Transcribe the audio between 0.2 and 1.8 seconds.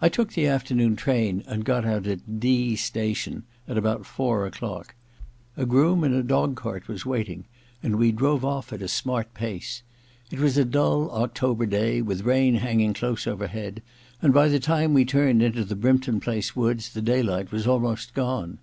the afternoon train and